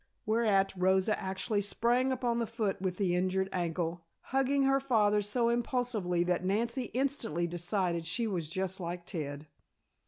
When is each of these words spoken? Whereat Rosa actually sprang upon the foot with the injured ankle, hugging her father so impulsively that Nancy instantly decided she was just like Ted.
Whereat 0.25 0.73
Rosa 0.75 1.21
actually 1.21 1.61
sprang 1.61 2.11
upon 2.11 2.39
the 2.39 2.47
foot 2.47 2.81
with 2.81 2.97
the 2.97 3.13
injured 3.15 3.47
ankle, 3.53 4.03
hugging 4.21 4.63
her 4.63 4.79
father 4.79 5.21
so 5.21 5.47
impulsively 5.49 6.23
that 6.23 6.43
Nancy 6.43 6.85
instantly 6.95 7.45
decided 7.45 8.07
she 8.07 8.25
was 8.25 8.49
just 8.49 8.79
like 8.79 9.05
Ted. 9.05 9.45